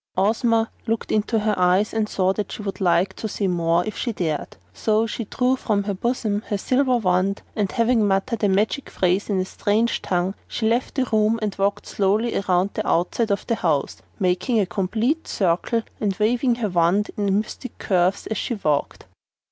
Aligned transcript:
Ozma 0.17 0.71
looked 0.87 1.11
into 1.11 1.37
her 1.37 1.53
eyes 1.59 1.93
and 1.93 2.09
saw 2.09 2.33
that 2.33 2.51
she 2.51 2.63
would 2.63 2.81
like 2.81 3.13
to 3.17 3.27
say 3.27 3.45
more 3.45 3.85
if 3.85 3.95
she 3.95 4.11
dared. 4.11 4.57
So 4.73 5.05
she 5.05 5.25
drew 5.25 5.55
from 5.55 5.83
her 5.83 5.93
bosom 5.93 6.41
her 6.47 6.57
silver 6.57 6.97
wand, 6.97 7.43
and 7.55 7.71
having 7.71 8.07
muttered 8.07 8.43
a 8.43 8.49
magic 8.49 8.89
phrase 8.89 9.29
in 9.29 9.39
a 9.39 9.45
strange 9.45 10.01
tongue, 10.01 10.33
she 10.47 10.67
left 10.67 10.95
the 10.95 11.05
room 11.13 11.37
and 11.43 11.53
walked 11.55 11.85
slowly 11.85 12.35
around 12.35 12.71
the 12.73 12.87
outside 12.89 13.29
of 13.29 13.45
the 13.45 13.53
house, 13.53 13.97
making 14.19 14.59
a 14.59 14.65
complete 14.65 15.27
circle 15.27 15.83
and 15.99 16.15
waving 16.17 16.55
her 16.55 16.69
wand 16.69 17.11
in 17.15 17.37
mystic 17.39 17.77
curves 17.77 18.25
as 18.25 18.39
she 18.39 18.55
walked. 18.55 19.05